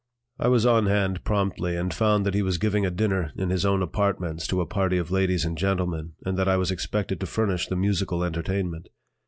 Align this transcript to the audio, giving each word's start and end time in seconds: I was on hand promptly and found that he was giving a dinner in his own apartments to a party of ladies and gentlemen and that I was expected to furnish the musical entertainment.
I 0.39 0.47
was 0.47 0.65
on 0.65 0.87
hand 0.87 1.23
promptly 1.23 1.75
and 1.75 1.93
found 1.93 2.25
that 2.25 2.33
he 2.33 2.41
was 2.41 2.57
giving 2.57 2.87
a 2.87 2.89
dinner 2.89 3.31
in 3.35 3.51
his 3.51 3.63
own 3.63 3.83
apartments 3.83 4.47
to 4.47 4.59
a 4.59 4.65
party 4.65 4.97
of 4.97 5.11
ladies 5.11 5.45
and 5.45 5.55
gentlemen 5.55 6.13
and 6.25 6.37
that 6.39 6.47
I 6.47 6.57
was 6.57 6.71
expected 6.71 7.19
to 7.19 7.27
furnish 7.27 7.67
the 7.67 7.75
musical 7.75 8.23
entertainment. 8.23 8.87